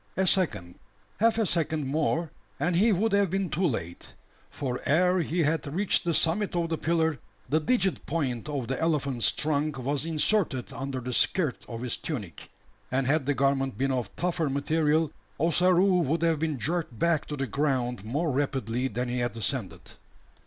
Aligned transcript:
A 0.17 0.25
second 0.25 0.79
half 1.19 1.37
a 1.37 1.45
second 1.45 1.85
more 1.85 2.31
and 2.59 2.75
he 2.75 2.91
would 2.91 3.11
have 3.11 3.29
been 3.29 3.51
too 3.51 3.67
late: 3.67 4.13
for 4.49 4.81
ere 4.83 5.19
he 5.19 5.43
had 5.43 5.71
reached 5.71 6.03
the 6.03 6.13
summit 6.15 6.55
of 6.55 6.69
the 6.69 6.77
pillar, 6.79 7.19
the 7.49 7.59
digit 7.59 8.03
point 8.07 8.49
of 8.49 8.67
the 8.67 8.81
elephant's 8.81 9.31
trunk 9.31 9.77
was 9.77 10.03
inserted 10.07 10.73
under 10.73 11.01
the 11.01 11.13
skirt 11.13 11.63
of 11.69 11.83
his 11.83 11.97
tunic; 11.97 12.49
and 12.91 13.05
had 13.05 13.27
the 13.27 13.35
garment 13.35 13.77
been 13.77 13.91
of 13.91 14.09
tougher 14.15 14.49
material; 14.49 15.11
Ossaroo 15.39 15.99
would 16.01 16.23
have 16.23 16.39
been 16.39 16.57
jerked 16.57 16.97
back 16.97 17.25
to 17.27 17.37
the 17.37 17.45
ground 17.45 18.03
more 18.03 18.31
rapidly 18.31 18.87
than 18.87 19.07
he 19.07 19.19
had 19.19 19.37
ascended. 19.37 19.81